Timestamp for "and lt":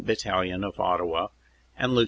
1.77-1.99